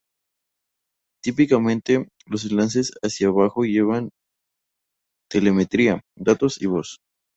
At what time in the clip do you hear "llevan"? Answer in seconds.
3.65-4.09